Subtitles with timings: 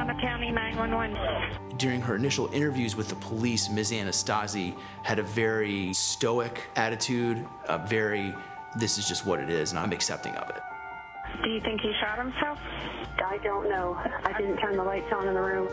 [0.00, 1.76] Sonoma County 911.
[1.76, 3.92] During her initial interviews with the police, Ms.
[3.92, 8.32] Anastasi had a very stoic attitude, a very,
[8.78, 10.60] this is just what it is and I'm accepting of it.
[11.44, 12.58] Do you think he shot himself?
[13.18, 13.94] I don't know.
[14.24, 15.68] I didn't turn the lights on in the room.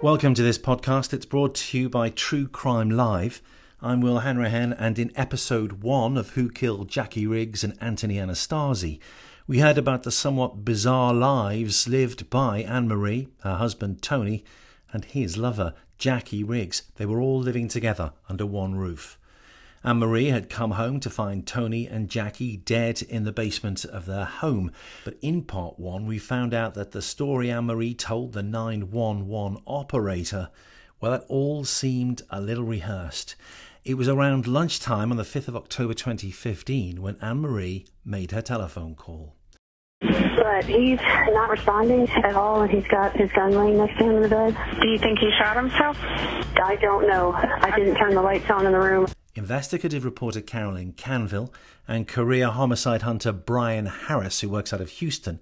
[0.00, 1.12] Welcome to this podcast.
[1.12, 3.42] It's brought to you by True Crime Live.
[3.82, 9.00] I'm Will Hanrahan, and in episode one of Who Killed Jackie Riggs and Anthony Anastasi,
[9.50, 14.44] we heard about the somewhat bizarre lives lived by Ann Marie, her husband Tony,
[14.92, 16.82] and his lover Jackie Riggs.
[16.94, 19.18] They were all living together under one roof.
[19.82, 24.06] Ann Marie had come home to find Tony and Jackie dead in the basement of
[24.06, 24.70] their home.
[25.04, 29.62] But in part one, we found out that the story Ann Marie told the 911
[29.66, 30.50] operator,
[31.00, 33.34] well, it all seemed a little rehearsed.
[33.82, 38.42] It was around lunchtime on the 5th of October 2015 when Ann Marie made her
[38.42, 39.34] telephone call.
[40.00, 44.16] But he's not responding at all, and he's got his gun laying next to him
[44.16, 44.56] in the bed.
[44.80, 45.96] Do you think he shot himself?
[46.56, 47.32] I don't know.
[47.34, 49.06] I didn't turn the lights on in the room.
[49.34, 51.50] Investigative reporter Carolyn Canville
[51.86, 55.38] and career homicide hunter Brian Harris, who works out of Houston,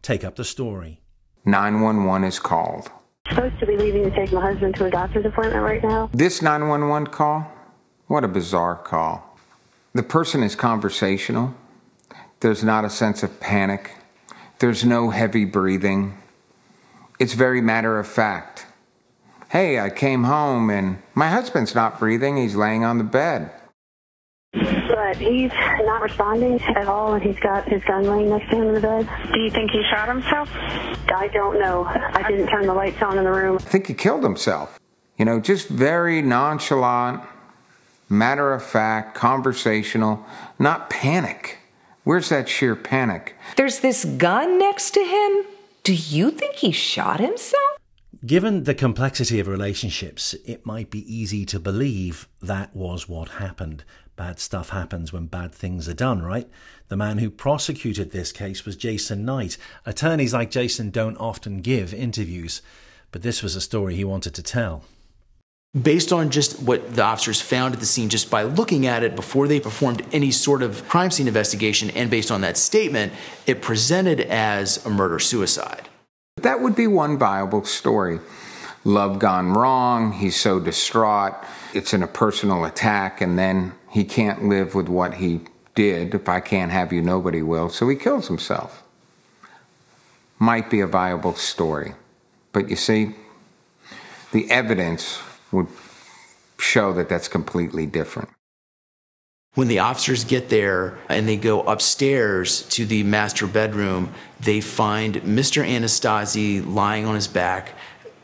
[0.00, 1.02] take up the story.
[1.44, 2.90] 911 is called.
[3.28, 6.08] supposed to be leaving to take my husband to a doctor's appointment right now.
[6.14, 7.46] This 911 call?
[8.06, 9.36] What a bizarre call.
[9.92, 11.54] The person is conversational.
[12.40, 13.96] There's not a sense of panic.
[14.60, 16.18] There's no heavy breathing.
[17.18, 18.66] It's very matter of fact.
[19.48, 22.36] Hey, I came home and my husband's not breathing.
[22.36, 23.50] He's laying on the bed.
[24.52, 25.50] But he's
[25.80, 28.80] not responding at all, and he's got his gun laying next to him in the
[28.80, 29.08] bed.
[29.32, 30.50] Do you think he shot himself?
[30.54, 31.84] I don't know.
[31.84, 33.56] I didn't turn the lights on in the room.
[33.58, 34.78] I think he killed himself.
[35.16, 37.22] You know, just very nonchalant,
[38.10, 40.26] matter of fact, conversational,
[40.58, 41.57] not panic.
[42.08, 43.34] Where's that sheer panic?
[43.58, 45.44] There's this gun next to him.
[45.84, 47.76] Do you think he shot himself?
[48.24, 53.84] Given the complexity of relationships, it might be easy to believe that was what happened.
[54.16, 56.48] Bad stuff happens when bad things are done, right?
[56.88, 59.58] The man who prosecuted this case was Jason Knight.
[59.84, 62.62] Attorneys like Jason don't often give interviews,
[63.12, 64.82] but this was a story he wanted to tell
[65.82, 69.14] based on just what the officers found at the scene just by looking at it
[69.14, 73.12] before they performed any sort of crime scene investigation and based on that statement
[73.46, 75.90] it presented as a murder suicide
[76.36, 78.18] that would be one viable story
[78.82, 81.34] love gone wrong he's so distraught
[81.74, 85.42] it's in a personal attack and then he can't live with what he
[85.74, 88.82] did if i can't have you nobody will so he kills himself
[90.38, 91.92] might be a viable story
[92.52, 93.14] but you see
[94.32, 95.20] the evidence
[95.52, 95.68] would
[96.58, 98.28] show that that's completely different.
[99.54, 105.14] When the officers get there and they go upstairs to the master bedroom, they find
[105.22, 105.66] Mr.
[105.66, 107.70] Anastasi lying on his back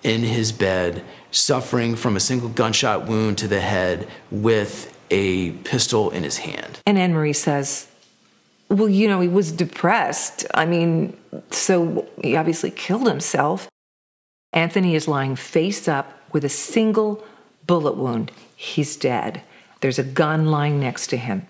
[0.03, 6.11] in his bed, suffering from a single gunshot wound to the head with a pistol
[6.11, 6.79] in his hand.
[6.87, 7.89] And Ann Marie says,
[8.69, 10.45] Well, you know, he was depressed.
[10.53, 11.17] I mean,
[11.51, 13.69] so he obviously killed himself.
[14.53, 17.25] Anthony is lying face up with a single
[17.67, 18.31] bullet wound.
[18.57, 19.41] He's dead.
[19.81, 21.47] There's a gun lying next to him.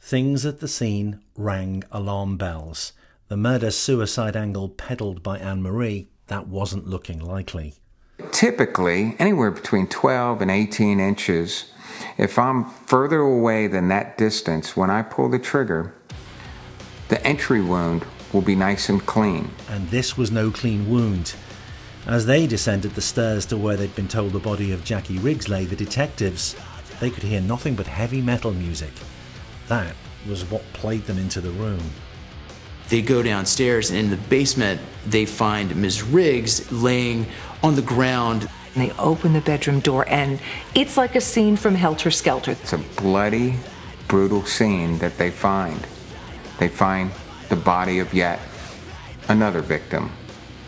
[0.00, 2.92] Things at the scene rang alarm bells.
[3.28, 7.74] The murder suicide angle peddled by Ann Marie, that wasn't looking likely.
[8.32, 11.70] Typically, anywhere between 12 and 18 inches,
[12.16, 15.94] if I'm further away than that distance, when I pull the trigger,
[17.08, 19.50] the entry wound will be nice and clean.
[19.68, 21.34] And this was no clean wound.
[22.06, 25.48] As they descended the stairs to where they'd been told the body of Jackie Riggs
[25.48, 26.54] lay, the detectives,
[27.00, 28.90] they could hear nothing but heavy metal music.
[29.68, 29.94] That
[30.28, 31.82] was what played them into the room.
[32.90, 36.02] They go downstairs, and in the basement, they find Ms.
[36.02, 37.26] Riggs laying
[37.62, 38.48] on the ground.
[38.74, 40.38] And they open the bedroom door, and
[40.74, 42.50] it's like a scene from Helter Skelter.
[42.50, 43.54] It's a bloody,
[44.08, 45.86] brutal scene that they find.
[46.58, 47.12] They find
[47.48, 48.40] the body of yet
[49.30, 50.10] another victim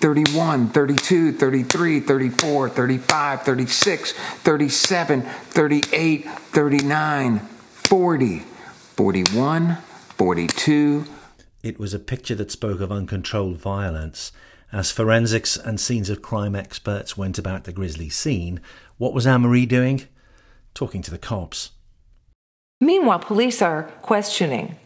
[0.00, 8.38] 31, 32, 33, 34, 35, 36, 37, 38, 39, 40,
[8.96, 9.78] 41,
[10.16, 11.04] 42.
[11.64, 14.30] It was a picture that spoke of uncontrolled violence.
[14.70, 18.60] As forensics and scenes of crime experts went about the grisly scene,
[18.98, 20.04] what was Ann Marie doing?
[20.74, 21.72] Talking to the cops.
[22.80, 24.76] Meanwhile, police are questioning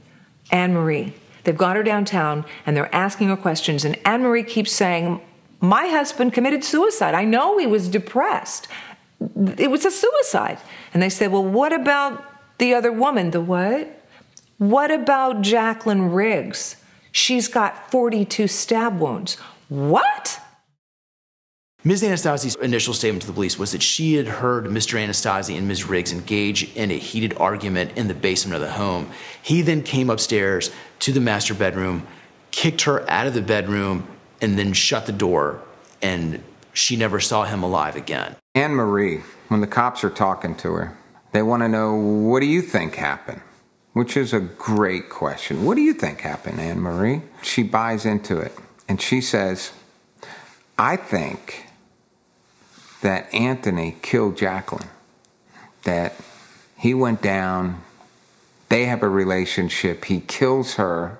[0.50, 1.12] Ann Marie
[1.44, 3.84] They've got her downtown and they're asking her questions.
[3.84, 5.20] And Ann Marie keeps saying,
[5.60, 7.14] My husband committed suicide.
[7.14, 8.68] I know he was depressed.
[9.58, 10.58] It was a suicide.
[10.94, 12.24] And they say, Well, what about
[12.58, 13.30] the other woman?
[13.30, 14.00] The what?
[14.58, 16.76] What about Jacqueline Riggs?
[17.10, 19.34] She's got 42 stab wounds.
[19.68, 20.41] What?
[21.84, 22.04] Ms.
[22.04, 24.96] Anastasi's initial statement to the police was that she had heard Mr.
[25.04, 25.88] Anastasi and Ms.
[25.88, 29.10] Riggs engage in a heated argument in the basement of the home.
[29.42, 30.70] He then came upstairs
[31.00, 32.06] to the master bedroom,
[32.52, 34.06] kicked her out of the bedroom,
[34.40, 35.60] and then shut the door,
[36.00, 36.40] and
[36.72, 38.36] she never saw him alive again.
[38.54, 40.96] Ann Marie, when the cops are talking to her,
[41.32, 43.40] they want to know, what do you think happened?
[43.92, 45.64] Which is a great question.
[45.64, 47.22] What do you think happened, Ann Marie?
[47.42, 48.52] She buys into it,
[48.88, 49.72] and she says,
[50.78, 51.66] I think
[53.02, 54.88] that Anthony killed Jacqueline,
[55.84, 56.14] that
[56.78, 57.82] he went down,
[58.70, 61.18] they have a relationship, he kills her,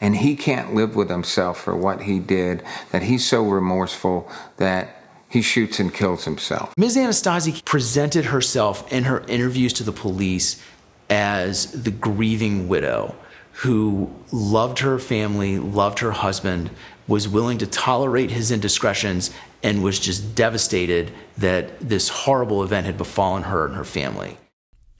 [0.00, 4.96] and he can't live with himself for what he did, that he's so remorseful that
[5.28, 6.74] he shoots and kills himself.
[6.76, 6.96] Ms.
[6.96, 10.62] Anastasi presented herself in her interviews to the police
[11.08, 13.14] as the grieving widow
[13.56, 16.70] who loved her family, loved her husband,
[17.08, 19.30] was willing to tolerate his indiscretions
[19.62, 24.38] and was just devastated that this horrible event had befallen her and her family.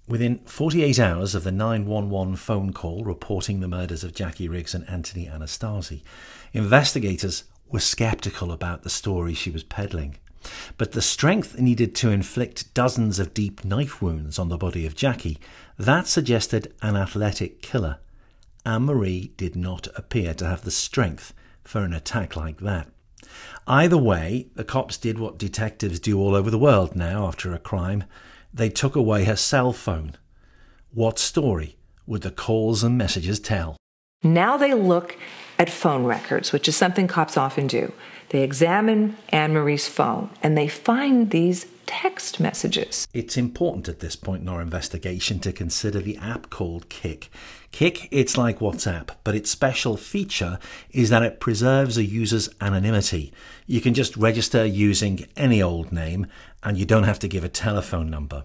[0.08, 4.88] Within 48 hours of the 911 phone call reporting the murders of Jackie Riggs and
[4.88, 6.02] Anthony Anastasi,
[6.52, 10.18] investigators were skeptical about the story she was peddling.
[10.76, 14.96] But the strength needed to inflict dozens of deep knife wounds on the body of
[14.96, 15.38] Jackie,
[15.78, 17.98] that suggested an athletic killer.
[18.66, 21.32] Ann Marie did not appear to have the strength
[21.64, 22.88] for an attack like that.
[23.66, 27.58] Either way, the cops did what detectives do all over the world now after a
[27.58, 28.04] crime
[28.54, 30.12] they took away her cell phone.
[30.92, 33.76] What story would the calls and messages tell?
[34.22, 35.16] Now they look
[35.58, 37.92] at phone records, which is something cops often do.
[38.28, 43.06] They examine Ann Marie's phone and they find these text messages.
[43.12, 47.30] It's important at this point in our investigation to consider the app called Kik.
[47.70, 50.58] Kik, it's like WhatsApp, but its special feature
[50.90, 53.32] is that it preserves a user's anonymity.
[53.66, 56.26] You can just register using any old name
[56.62, 58.44] and you don't have to give a telephone number.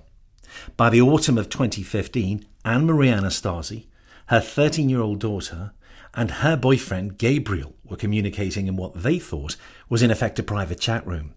[0.76, 3.86] By the autumn of 2015, Ann Marie Anastasi,
[4.28, 5.72] her 13 year old daughter,
[6.14, 9.56] and her boyfriend Gabriel were communicating in what they thought
[9.90, 11.34] was in effect a private chat room.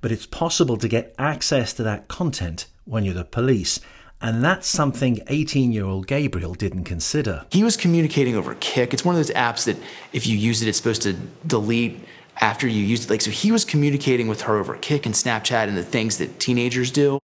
[0.00, 3.80] But it's possible to get access to that content when you're the police.
[4.20, 7.44] And that's something 18 year old Gabriel didn't consider.
[7.50, 8.92] He was communicating over Kik.
[8.94, 9.76] It's one of those apps that
[10.12, 11.14] if you use it, it's supposed to
[11.46, 12.04] delete
[12.40, 13.10] after you use it.
[13.10, 16.38] Like, so he was communicating with her over Kik and Snapchat and the things that
[16.38, 17.18] teenagers do.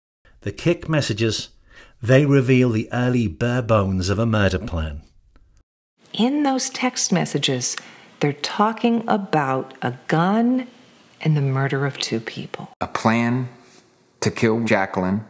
[0.42, 1.50] The Kik messages,
[2.02, 5.02] they reveal the early bare bones of a murder plan.
[6.12, 7.76] In those text messages,
[8.20, 10.68] they're talking about a gun
[11.20, 12.70] and the murder of two people.
[12.80, 13.48] A plan
[14.20, 15.24] to kill Jacqueline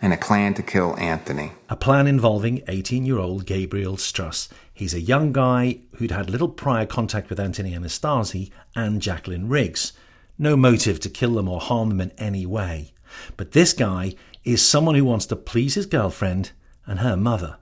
[0.00, 1.52] and a plan to kill Anthony.
[1.68, 4.48] A plan involving 18 year old Gabriel Struss.
[4.72, 9.92] He's a young guy who'd had little prior contact with Anthony Anastasi and Jacqueline Riggs.
[10.38, 12.94] No motive to kill them or harm them in any way.
[13.36, 16.52] But this guy is someone who wants to please his girlfriend
[16.86, 17.58] and her mother.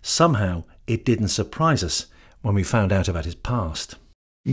[0.00, 2.06] Somehow, it didn't surprise us
[2.42, 3.96] when we found out about his past.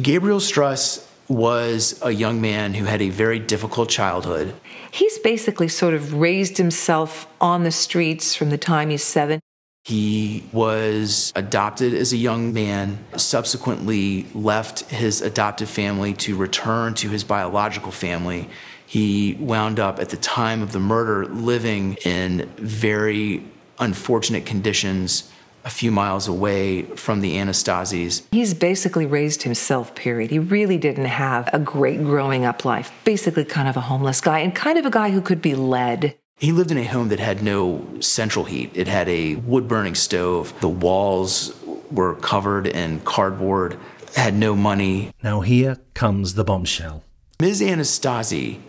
[0.02, 4.54] Gabriel Struss was a young man who had a very difficult childhood.
[4.92, 9.40] He's basically sort of raised himself on the streets from the time he's seven.
[9.84, 17.10] He was adopted as a young man, subsequently left his adoptive family to return to
[17.10, 18.50] his biological family.
[18.86, 23.44] He wound up at the time of the murder living in very
[23.80, 25.30] unfortunate conditions
[25.68, 28.24] a few miles away from the Anastasis.
[28.32, 30.32] He's basically raised himself, period.
[30.32, 32.90] He really didn't have a great growing up life.
[33.04, 36.16] Basically, kind of a homeless guy and kind of a guy who could be led.
[36.38, 38.72] He lived in a home that had no central heat.
[38.76, 40.54] It had a wood burning stove.
[40.62, 41.54] The walls
[41.92, 43.78] were covered in cardboard,
[44.16, 45.12] had no money.
[45.22, 47.04] Now, here comes the bombshell.
[47.42, 47.62] Ms.
[47.62, 48.62] Anastasi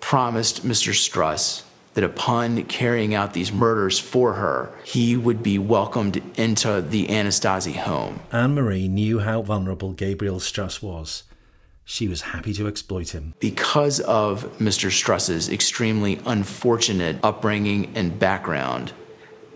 [0.00, 0.90] promised Mr.
[0.92, 1.62] Struss
[1.96, 7.74] that upon carrying out these murders for her, he would be welcomed into the Anastasi
[7.74, 8.20] home.
[8.30, 11.24] Ann Marie knew how vulnerable Gabriel Struss was.
[11.86, 13.32] She was happy to exploit him.
[13.40, 14.90] Because of Mr.
[14.90, 18.92] Struss's extremely unfortunate upbringing and background,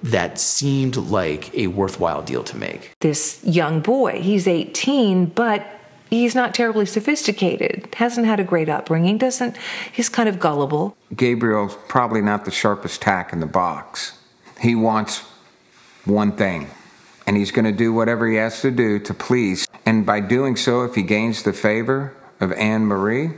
[0.03, 2.93] that seemed like a worthwhile deal to make.
[3.03, 5.79] This young boy, he's 18, but
[6.11, 9.57] he's not terribly sophisticated, hasn't had a great upbringing, doesn't,
[9.91, 10.97] he's kind of gullible.
[11.17, 14.19] Gabriel's probably not the sharpest tack in the box.
[14.61, 15.21] He wants
[16.05, 16.69] one thing,
[17.27, 19.67] and he's going to do whatever he has to do to please.
[19.87, 23.31] And by doing so, if he gains the favor of Ann Marie,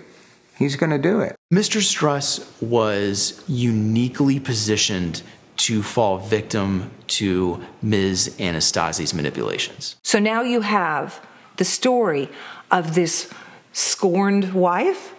[0.57, 1.37] he's going to do it.
[1.53, 1.81] Mr.
[1.81, 5.23] Struss was uniquely positioned
[5.59, 8.35] to fall victim to Ms.
[8.41, 9.97] Anastasi's manipulations.
[10.03, 11.25] So now you have
[11.59, 12.29] the story
[12.73, 13.31] of this
[13.73, 15.15] scorned wife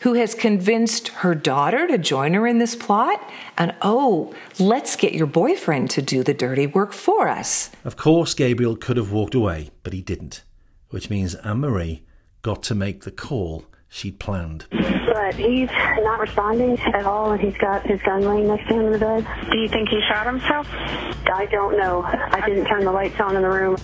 [0.00, 3.20] who has convinced her daughter to join her in this plot.
[3.56, 7.70] And oh, let's get your boyfriend to do the dirty work for us.
[7.84, 10.42] Of course, Gabriel could have walked away, but he didn't,
[10.90, 12.02] which means Ann Marie
[12.42, 14.66] got to make the call she'd planned.
[14.70, 18.86] But he's not responding at all, and he's got his gun laying next to him
[18.86, 19.26] in the bed.
[19.50, 20.68] Do you think he shot himself?
[20.72, 22.02] I don't know.
[22.04, 23.76] I didn't turn the lights on in the room.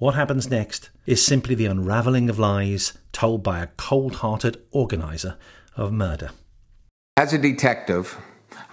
[0.00, 5.36] What happens next is simply the unravelling of lies told by a cold hearted organiser
[5.76, 6.30] of murder.
[7.18, 8.16] As a detective,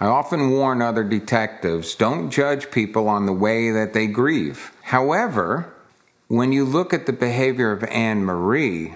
[0.00, 4.72] I often warn other detectives don't judge people on the way that they grieve.
[4.84, 5.74] However,
[6.28, 8.94] when you look at the behavior of Ann Marie,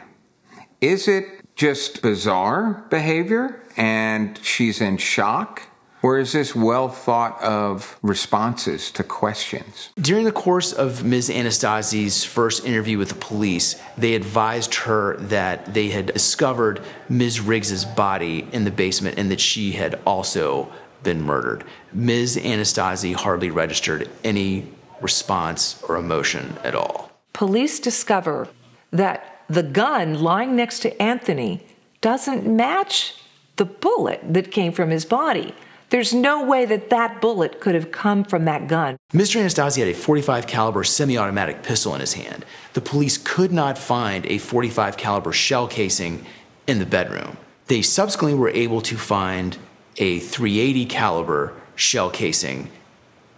[0.81, 5.65] is it just bizarre behavior and she's in shock?
[6.03, 9.91] Or is this well thought of responses to questions?
[10.01, 11.31] During the course of Ms.
[11.31, 17.39] Anastasi's first interview with the police, they advised her that they had discovered Ms.
[17.41, 20.73] Riggs's body in the basement and that she had also
[21.05, 21.63] been murdered.
[21.93, 22.37] Ms.
[22.37, 24.67] Anastasi hardly registered any
[25.01, 27.13] response or emotion at all.
[27.33, 28.49] Police discover
[28.91, 31.65] that the gun lying next to Anthony
[32.01, 33.15] doesn't match
[33.57, 35.55] the bullet that came from his body.
[35.93, 38.97] There's no way that that bullet could have come from that gun.
[39.13, 39.39] Mr.
[39.45, 42.47] Anastasi had a 45 caliber semi-automatic pistol in his hand.
[42.73, 46.25] The police could not find a 45 caliber shell casing
[46.67, 47.37] in the bedroom.
[47.67, 49.59] They subsequently were able to find
[49.99, 52.71] a 380 caliber shell casing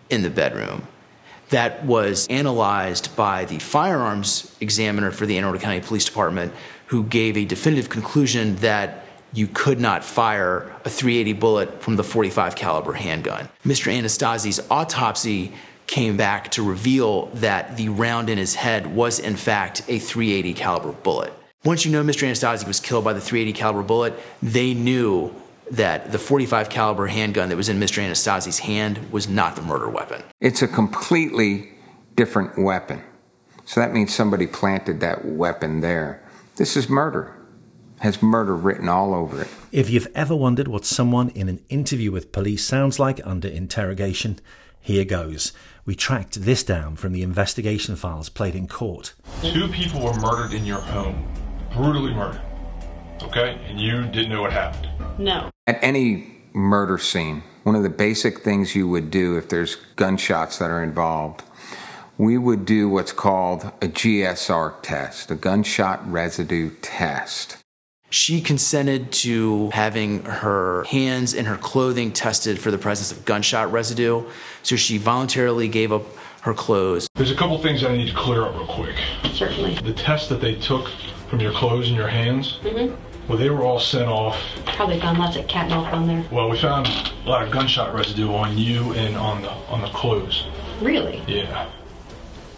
[0.09, 0.87] in the bedroom
[1.49, 6.53] that was analyzed by the firearms examiner for the Anne Arundel County Police Department
[6.87, 9.04] who gave a definitive conclusion that
[9.35, 13.49] you could not fire a 380 bullet from the 45 caliber handgun.
[13.67, 13.93] Mr.
[13.93, 15.53] Anastasi's autopsy
[15.87, 20.55] came back to reveal that the round in his head was in fact a 380
[20.55, 21.33] caliber bullet.
[21.65, 22.27] Once you know Mr.
[22.31, 25.35] Anastasi was killed by the 380 caliber bullet, they knew
[25.71, 28.03] that the 45 caliber handgun that was in Mr.
[28.09, 30.23] Anastasi's hand was not the murder weapon.
[30.41, 31.71] It's a completely
[32.17, 33.03] different weapon.
[33.65, 36.23] So that means somebody planted that weapon there.
[36.57, 37.34] This is murder
[38.05, 39.49] has murder written all over it.
[39.73, 44.39] If you've ever wondered what someone in an interview with police sounds like under interrogation,
[44.79, 45.55] here goes.
[45.87, 49.15] We tracked this down from the investigation files played in court.
[49.41, 51.27] Two people were murdered in your home,
[51.73, 52.43] brutally murdered.
[53.23, 53.59] Okay?
[53.69, 54.87] And you didn't know what happened?
[55.19, 55.49] No.
[55.67, 60.59] At any murder scene, one of the basic things you would do if there's gunshots
[60.59, 61.43] that are involved
[62.17, 67.57] we would do what's called a GSR test, a gunshot residue test.
[68.15, 73.73] She consented to having her hands and her clothing tested for the presence of gunshot
[73.73, 74.23] residue,
[74.63, 76.05] so she voluntarily gave up
[76.43, 77.09] her clothes.
[77.17, 78.95] There's a couple things that I need to clear up real quick.
[79.33, 79.81] Certainly.
[79.83, 80.89] The test that they took
[81.29, 82.61] from your clothes and your hands.
[82.63, 82.95] Mm-hmm.
[83.29, 84.41] Well, they were all sent off.
[84.77, 86.25] Probably found lots of catnip on there.
[86.31, 89.89] Well, we found a lot of gunshot residue on you and on the on the
[89.89, 90.47] clothes.
[90.81, 91.21] Really?
[91.27, 91.51] Yeah.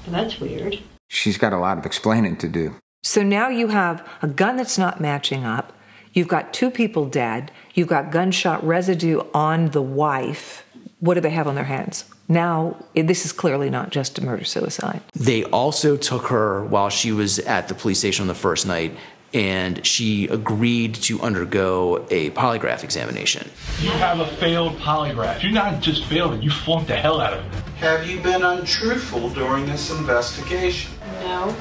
[0.07, 0.79] Well, that's weird.
[1.09, 2.77] She's got a lot of explaining to do.
[3.07, 5.73] So now you have a gun that's not matching up.
[6.13, 7.53] You've got two people dead.
[7.73, 10.65] You've got gunshot residue on the wife.
[10.99, 12.05] What do they have on their hands?
[12.27, 15.03] Now, this is clearly not just a murder suicide.
[15.15, 18.97] They also took her while she was at the police station on the first night,
[19.33, 23.49] and she agreed to undergo a polygraph examination.
[23.79, 25.45] You have a failed polygraph.
[25.45, 27.53] You not just failed it, you flunked the hell out of it.
[27.77, 30.91] Have you been untruthful during this investigation?
[31.21, 31.55] No.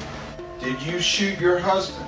[0.60, 2.06] Did you shoot your husband?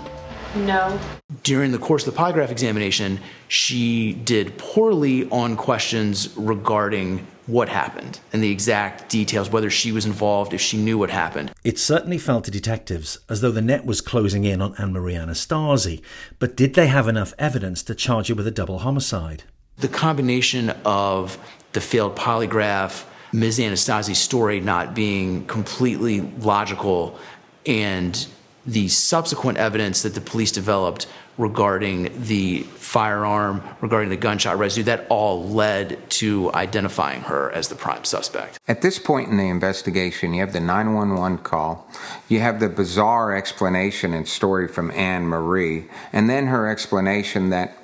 [0.56, 0.98] No.
[1.42, 8.20] During the course of the polygraph examination, she did poorly on questions regarding what happened
[8.32, 11.50] and the exact details, whether she was involved, if she knew what happened.
[11.64, 15.14] It certainly felt to detectives as though the net was closing in on Ann Marie
[15.14, 16.02] Anastasi,
[16.38, 19.44] but did they have enough evidence to charge her with a double homicide?
[19.78, 21.38] The combination of
[21.74, 23.58] the failed polygraph, Ms.
[23.58, 27.18] Anastasi's story not being completely logical,
[27.64, 28.26] and
[28.68, 31.06] the subsequent evidence that the police developed
[31.38, 37.74] regarding the firearm, regarding the gunshot residue, that all led to identifying her as the
[37.74, 38.58] prime suspect.
[38.68, 41.86] At this point in the investigation, you have the 911 call,
[42.28, 47.78] you have the bizarre explanation and story from Ann Marie, and then her explanation that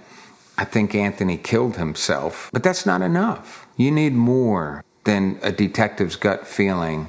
[0.59, 2.51] I think Anthony killed himself.
[2.53, 3.67] But that's not enough.
[3.79, 7.09] You need more than a detective's gut feeling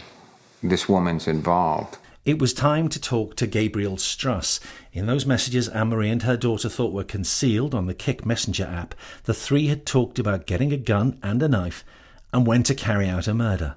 [0.64, 1.98] this woman's involved.
[2.26, 4.60] It was time to talk to Gabriel Struss.
[4.92, 8.66] In those messages Ann Marie and her daughter thought were concealed on the Kik Messenger
[8.66, 11.86] app, the three had talked about getting a gun and a knife
[12.34, 13.76] and when to carry out a murder.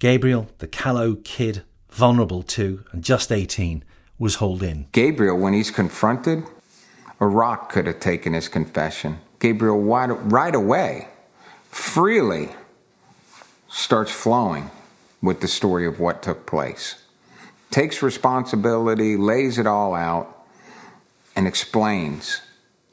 [0.00, 3.82] Gabriel, the callow kid, vulnerable too, and just 18,
[4.18, 4.84] was hauled in.
[4.92, 6.44] Gabriel, when he's confronted,
[7.20, 9.18] a rock could have taken his confession.
[9.38, 11.08] Gabriel, right away,
[11.70, 12.50] freely
[13.70, 14.70] starts flowing
[15.22, 16.98] with the story of what took place
[17.72, 20.46] takes responsibility, lays it all out,
[21.34, 22.42] and explains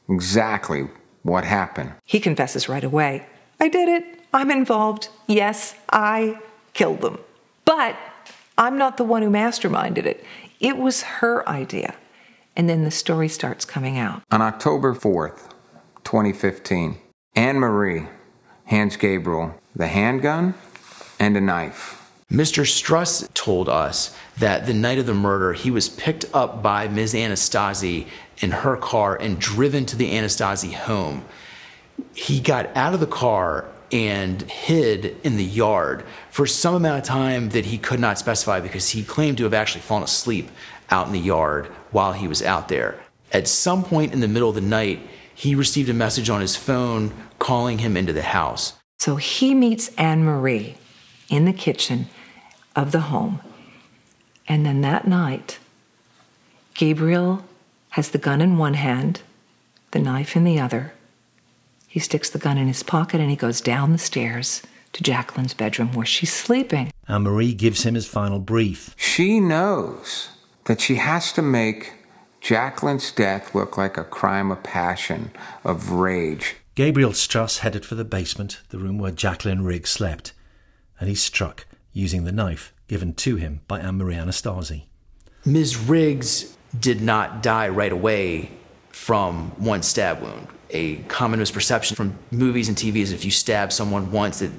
[0.08, 0.88] exactly
[1.22, 1.92] what happened.
[2.04, 3.26] He confesses right away
[3.62, 4.20] I did it.
[4.32, 5.08] I'm involved.
[5.26, 6.38] Yes, I
[6.72, 7.18] killed them.
[7.66, 7.94] But
[8.56, 10.24] I'm not the one who masterminded it.
[10.60, 11.94] It was her idea.
[12.56, 14.22] And then the story starts coming out.
[14.30, 15.50] On October 4th,
[16.04, 16.96] 2015,
[17.34, 18.06] Ann Marie
[18.64, 20.54] hands Gabriel the handgun
[21.18, 21.99] and a knife.
[22.32, 22.62] Mr.
[22.64, 27.12] Struss told us that the night of the murder, he was picked up by Ms.
[27.12, 28.06] Anastasi
[28.38, 31.24] in her car and driven to the Anastasi home.
[32.14, 37.04] He got out of the car and hid in the yard for some amount of
[37.04, 40.48] time that he could not specify because he claimed to have actually fallen asleep
[40.90, 43.00] out in the yard while he was out there.
[43.32, 45.00] At some point in the middle of the night,
[45.34, 48.74] he received a message on his phone calling him into the house.
[49.00, 50.76] So he meets Ann Marie
[51.28, 52.06] in the kitchen
[52.76, 53.40] of the home.
[54.48, 55.58] And then that night,
[56.74, 57.44] Gabriel
[57.90, 59.22] has the gun in one hand,
[59.90, 60.92] the knife in the other.
[61.88, 64.62] He sticks the gun in his pocket and he goes down the stairs
[64.92, 66.90] to Jacqueline's bedroom where she's sleeping.
[67.08, 68.94] Ann Marie gives him his final brief.
[68.96, 70.30] She knows
[70.66, 71.92] that she has to make
[72.40, 75.32] Jacqueline's death look like a crime of passion,
[75.64, 76.54] of rage.
[76.76, 80.32] Gabriel Struss headed for the basement, the room where Jacqueline Riggs slept,
[81.00, 84.84] and he struck using the knife given to him by Ann Marie Anastasi.
[85.44, 85.76] Ms.
[85.78, 88.50] Riggs did not die right away
[88.90, 90.46] from one stab wound.
[90.70, 94.50] A common misperception from movies and TV is if you stab someone once that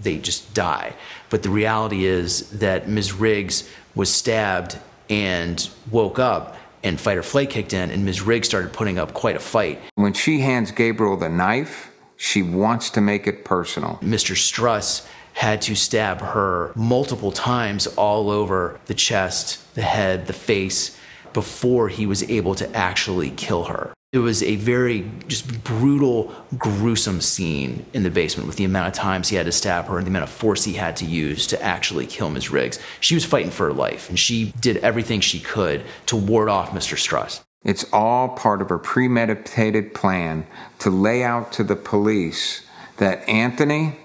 [0.00, 0.94] they just die.
[1.28, 3.12] But the reality is that Ms.
[3.12, 4.78] Riggs was stabbed
[5.10, 8.22] and woke up and fight or flight kicked in and Ms.
[8.22, 9.80] Riggs started putting up quite a fight.
[9.96, 13.98] When she hands Gabriel the knife, she wants to make it personal.
[14.00, 14.34] Mr.
[14.34, 15.06] Struss
[15.38, 20.98] had to stab her multiple times all over the chest, the head, the face
[21.32, 23.92] before he was able to actually kill her.
[24.12, 28.94] It was a very just brutal, gruesome scene in the basement with the amount of
[28.94, 31.46] times he had to stab her and the amount of force he had to use
[31.48, 32.50] to actually kill Ms.
[32.50, 32.80] Riggs.
[32.98, 36.70] She was fighting for her life and she did everything she could to ward off
[36.72, 36.96] Mr.
[36.96, 37.44] Struss.
[37.64, 40.48] It's all part of a premeditated plan
[40.80, 43.98] to lay out to the police that Anthony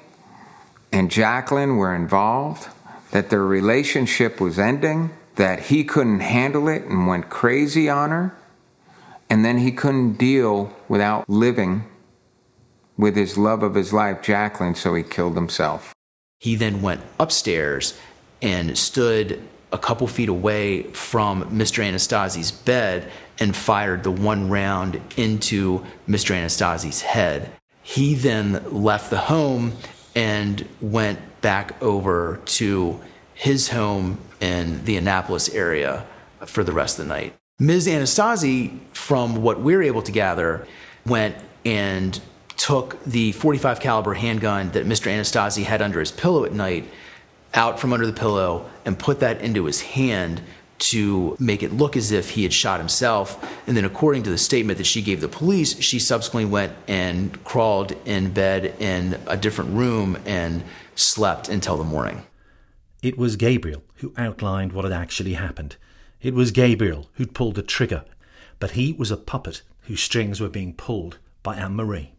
[0.93, 2.67] and Jacqueline were involved,
[3.10, 8.36] that their relationship was ending, that he couldn't handle it and went crazy on her,
[9.27, 11.84] and then he couldn't deal without living
[12.95, 15.95] with his love of his life, Jacqueline, so he killed himself.
[16.39, 17.97] He then went upstairs
[18.39, 21.84] and stood a couple feet away from Mr.
[21.84, 26.36] Anastasi's bed and fired the one round into Mr.
[26.36, 27.49] Anastasi's head.
[27.82, 29.73] He then left the home
[30.15, 32.99] and went back over to
[33.34, 36.06] his home in the Annapolis area
[36.45, 37.34] for the rest of the night.
[37.60, 37.88] Ms.
[37.88, 40.67] Anastasi, from what we are able to gather,
[41.06, 42.19] went and
[42.58, 45.08] took the 45 caliber handgun that Mr.
[45.10, 46.88] Anastasi had under his pillow at night
[47.54, 50.41] out from under the pillow and put that into his hand
[50.91, 53.39] to make it look as if he had shot himself.
[53.67, 57.41] And then, according to the statement that she gave the police, she subsequently went and
[57.46, 60.62] crawled in bed in a different room and
[60.96, 62.24] slept until the morning.
[63.02, 65.78] It was Gabriel who outlined what had actually happened.
[66.22, 68.04] It was Gabriel who'd pulled the trigger,
[68.60, 72.12] but he was a puppet whose strings were being pulled by Ann Marie.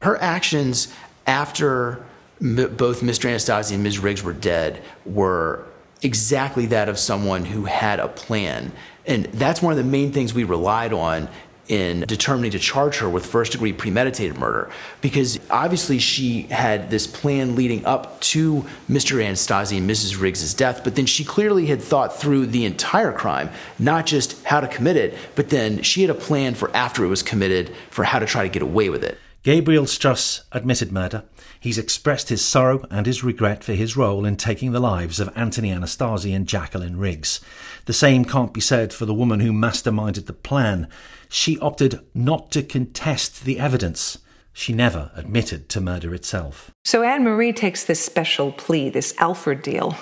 [0.00, 0.88] Her actions
[1.26, 2.02] after
[2.40, 3.26] m- both Mr.
[3.28, 3.98] Anastasi and Ms.
[3.98, 5.66] Riggs were dead were
[6.02, 8.72] exactly that of someone who had a plan.
[9.06, 11.28] And that's one of the main things we relied on
[11.68, 17.08] in determining to charge her with first degree premeditated murder because obviously she had this
[17.08, 19.16] plan leading up to Mr.
[19.20, 20.20] Anastasi and Mrs.
[20.20, 24.60] Riggs' death, but then she clearly had thought through the entire crime, not just how
[24.60, 28.04] to commit it, but then she had a plan for after it was committed for
[28.04, 29.18] how to try to get away with it.
[29.42, 31.24] Gabriel Struss admitted murder.
[31.66, 35.32] He's expressed his sorrow and his regret for his role in taking the lives of
[35.36, 37.40] Anthony Anastasi and Jacqueline Riggs.
[37.86, 40.86] The same can't be said for the woman who masterminded the plan.
[41.28, 44.18] She opted not to contest the evidence.
[44.52, 46.70] She never admitted to murder itself.
[46.84, 49.96] So Ann Marie takes this special plea, this Alford deal,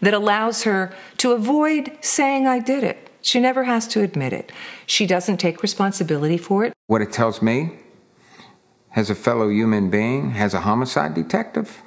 [0.00, 3.10] that allows her to avoid saying, I did it.
[3.22, 4.52] She never has to admit it.
[4.86, 6.72] She doesn't take responsibility for it.
[6.86, 7.72] What it tells me
[8.90, 11.82] has a fellow human being, has a homicide detective.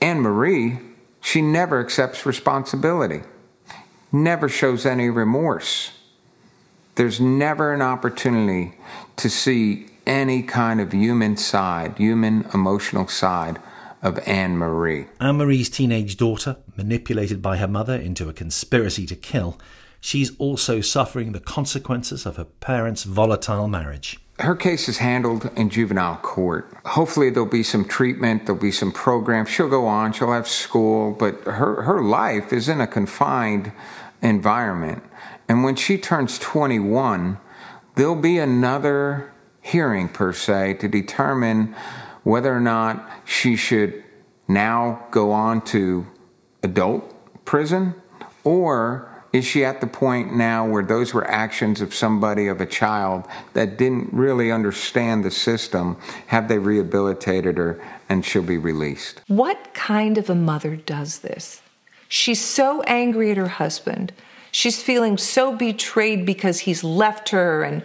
[0.00, 0.78] Ann Marie,
[1.20, 3.22] she never accepts responsibility,
[4.12, 5.92] never shows any remorse.
[6.94, 8.74] There's never an opportunity
[9.16, 13.58] to see any kind of human side, human emotional side
[14.02, 15.06] of Ann Marie.
[15.20, 19.58] Ann Marie's teenage daughter, manipulated by her mother into a conspiracy to kill,
[20.00, 25.68] she's also suffering the consequences of her parents' volatile marriage her case is handled in
[25.68, 26.72] juvenile court.
[26.86, 29.48] Hopefully, there'll be some treatment, there'll be some programs.
[29.48, 33.72] She'll go on, she'll have school, but her, her life is in a confined
[34.22, 35.02] environment.
[35.48, 37.38] And when she turns 21,
[37.96, 41.74] there'll be another hearing, per se, to determine
[42.22, 44.04] whether or not she should
[44.46, 46.06] now go on to
[46.62, 47.94] adult prison
[48.44, 52.66] or is she at the point now where those were actions of somebody of a
[52.66, 55.96] child that didn't really understand the system
[56.28, 61.60] have they rehabilitated her and she'll be released what kind of a mother does this
[62.08, 64.12] she's so angry at her husband
[64.50, 67.82] she's feeling so betrayed because he's left her and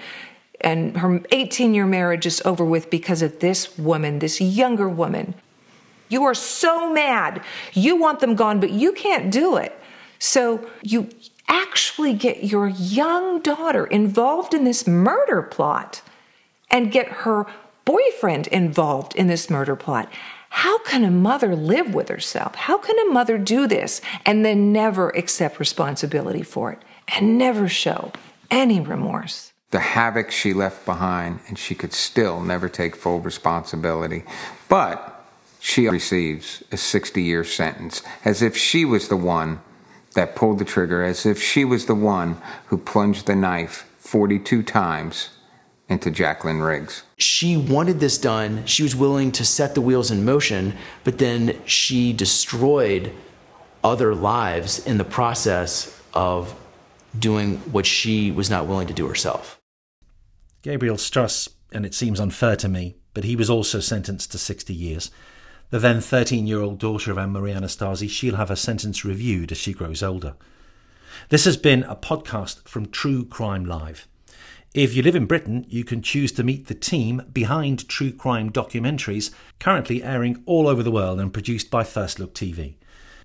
[0.61, 5.33] and her 18 year marriage is over with because of this woman this younger woman
[6.07, 9.77] you are so mad you want them gone but you can't do it
[10.19, 11.09] so you
[11.47, 16.01] actually get your young daughter involved in this murder plot
[16.71, 17.45] and get her
[17.85, 20.11] boyfriend involved in this murder plot.
[20.49, 22.55] How can a mother live with herself?
[22.55, 26.81] How can a mother do this and then never accept responsibility for it
[27.17, 28.11] and never show
[28.51, 29.51] any remorse?
[29.71, 34.23] The havoc she left behind, and she could still never take full responsibility.
[34.69, 35.25] But
[35.59, 39.61] she receives a 60 year sentence as if she was the one
[40.13, 44.63] that pulled the trigger as if she was the one who plunged the knife 42
[44.63, 45.29] times
[45.89, 47.03] into Jacqueline Riggs.
[47.17, 48.65] She wanted this done.
[48.65, 53.11] She was willing to set the wheels in motion, but then she destroyed
[53.83, 56.55] other lives in the process of
[57.17, 59.59] doing what she was not willing to do herself.
[60.61, 64.73] Gabriel Struss, and it seems unfair to me, but he was also sentenced to 60
[64.73, 65.11] years.
[65.73, 69.51] The then 13 year old daughter of Ann Marie Anastasi, she'll have her sentence reviewed
[69.51, 70.35] as she grows older.
[71.29, 74.07] This has been a podcast from True Crime Live.
[74.75, 78.51] If you live in Britain, you can choose to meet the team behind true crime
[78.51, 82.75] documentaries currently airing all over the world and produced by First Look TV.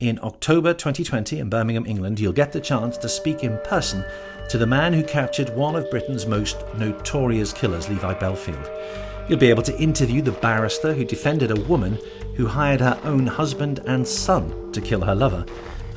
[0.01, 4.03] In October 2020 in Birmingham, England, you'll get the chance to speak in person
[4.49, 9.05] to the man who captured one of Britain's most notorious killers, Levi Bellfield.
[9.29, 11.99] You'll be able to interview the barrister who defended a woman
[12.35, 15.45] who hired her own husband and son to kill her lover.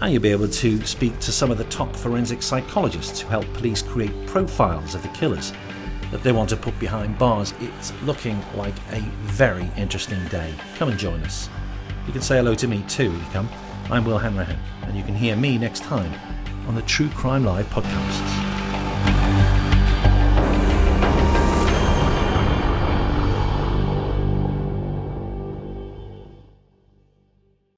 [0.02, 3.46] And you'll be able to speak to some of the top forensic psychologists who help
[3.54, 5.54] police create profiles of the killers
[6.12, 7.54] that they want to put behind bars.
[7.62, 10.54] It's looking like a very interesting day.
[10.76, 11.48] Come and join us.
[12.08, 13.48] You can say hello to me too if you come.
[13.90, 16.14] I'm Will Hanrahan, and you can hear me next time
[16.68, 18.51] on the True Crime Live podcasts.